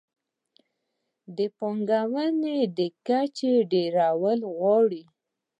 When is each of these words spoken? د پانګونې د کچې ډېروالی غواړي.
د 1.37 1.39
پانګونې 1.57 2.57
د 2.77 2.79
کچې 3.07 3.53
ډېروالی 3.71 4.49
غواړي. 4.57 5.03